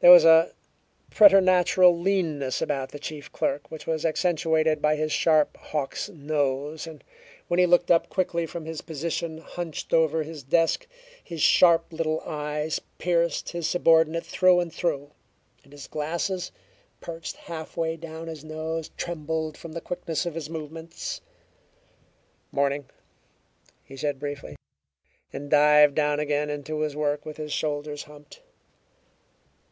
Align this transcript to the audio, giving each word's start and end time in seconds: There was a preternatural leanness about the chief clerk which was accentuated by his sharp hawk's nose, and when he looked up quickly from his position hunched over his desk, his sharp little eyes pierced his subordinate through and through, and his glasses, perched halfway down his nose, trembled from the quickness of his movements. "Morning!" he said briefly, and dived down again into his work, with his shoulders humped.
There 0.00 0.12
was 0.12 0.24
a 0.24 0.52
preternatural 1.10 1.98
leanness 2.00 2.62
about 2.62 2.90
the 2.90 3.00
chief 3.00 3.32
clerk 3.32 3.68
which 3.68 3.84
was 3.84 4.06
accentuated 4.06 4.80
by 4.80 4.94
his 4.94 5.10
sharp 5.10 5.56
hawk's 5.56 6.08
nose, 6.08 6.86
and 6.86 7.02
when 7.48 7.58
he 7.58 7.66
looked 7.66 7.90
up 7.90 8.08
quickly 8.08 8.46
from 8.46 8.64
his 8.64 8.80
position 8.80 9.38
hunched 9.38 9.92
over 9.92 10.22
his 10.22 10.44
desk, 10.44 10.86
his 11.24 11.42
sharp 11.42 11.92
little 11.92 12.20
eyes 12.24 12.80
pierced 12.98 13.48
his 13.48 13.66
subordinate 13.66 14.24
through 14.24 14.60
and 14.60 14.72
through, 14.72 15.10
and 15.64 15.72
his 15.72 15.88
glasses, 15.88 16.52
perched 17.00 17.34
halfway 17.34 17.96
down 17.96 18.28
his 18.28 18.44
nose, 18.44 18.92
trembled 18.96 19.56
from 19.56 19.72
the 19.72 19.80
quickness 19.80 20.24
of 20.24 20.36
his 20.36 20.48
movements. 20.48 21.20
"Morning!" 22.52 22.84
he 23.82 23.96
said 23.96 24.20
briefly, 24.20 24.54
and 25.32 25.50
dived 25.50 25.96
down 25.96 26.20
again 26.20 26.48
into 26.50 26.82
his 26.82 26.94
work, 26.94 27.26
with 27.26 27.36
his 27.36 27.52
shoulders 27.52 28.04
humped. 28.04 28.42